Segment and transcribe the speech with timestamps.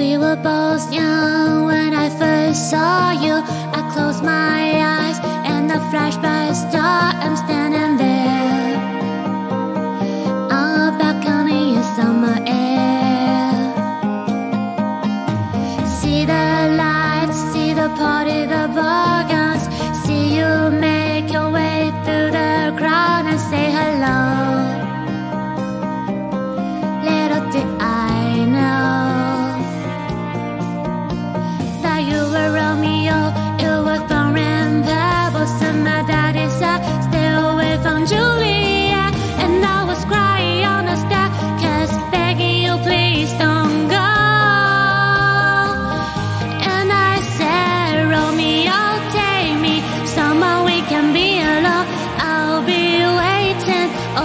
[0.00, 3.34] We were both young when I first saw you.
[3.34, 4.79] I closed my eyes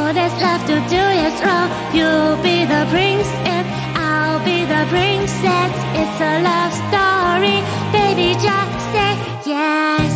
[0.06, 1.68] All that's left to do is wrong.
[1.92, 3.66] You'll be the prince and
[3.98, 5.74] I'll be the princess.
[6.00, 7.58] It's a love story,
[7.92, 8.34] baby.
[8.36, 9.12] Just say
[9.50, 10.12] yes.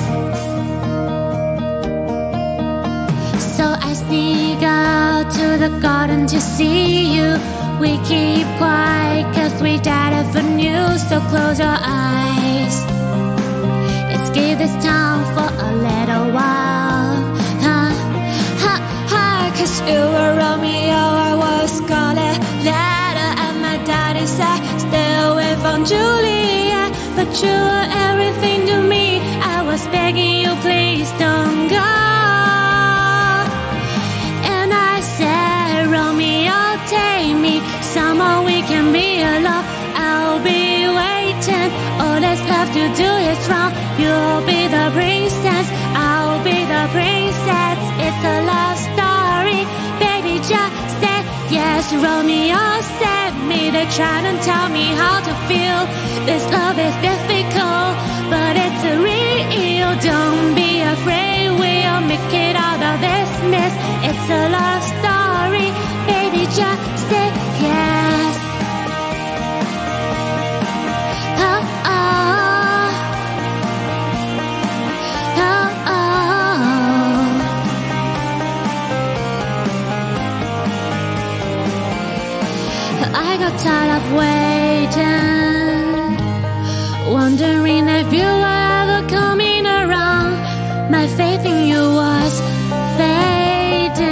[3.58, 7.40] So I sneak out to the garden to see you.
[7.82, 11.02] We keep quiet cause we died for news.
[11.10, 12.99] So close your eyes.
[27.42, 29.20] You were everything to me.
[29.56, 31.92] I was begging you, please don't go.
[34.56, 39.66] And I said, Romeo, take me somewhere we can be alone.
[39.96, 41.70] I'll be waiting.
[42.02, 43.40] All that's left to do is.
[44.00, 46.80] You'll be the princess, I'll be the.
[48.06, 49.62] It's a love story,
[50.00, 50.40] baby.
[50.40, 51.02] Just
[51.52, 51.94] yes.
[51.94, 52.99] Romeo.
[53.80, 55.80] They try to tell me how to feel.
[56.26, 57.69] This love is difficult,
[83.14, 85.80] I got tired of waiting,
[87.14, 90.38] wondering if you were ever coming around.
[90.92, 92.40] My faith in you was
[92.98, 94.10] fading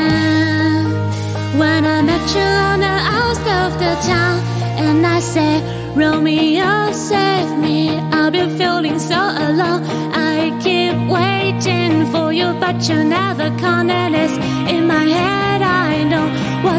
[1.59, 4.39] when I met you on the outskirts of the town,
[4.77, 5.61] and I said,
[5.95, 7.97] Romeo, save me.
[7.97, 9.83] I've been feeling so alone.
[10.13, 13.76] I keep waiting for you, but you never come.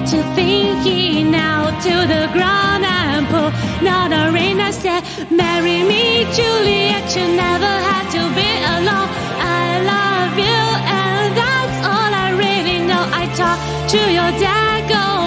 [0.08, 1.68] What you're thinking now.
[1.78, 3.50] To the ground and pull,
[3.84, 4.60] not a ring.
[4.60, 7.14] I said, Marry me, Juliet.
[7.14, 9.08] You never had to be alone.
[9.38, 10.60] I love you,
[11.02, 13.04] and that's all I really know.
[13.12, 13.58] I talk
[13.90, 15.17] to your dad, go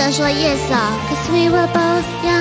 [0.00, 2.39] 得说 yes 啊，cause we were both young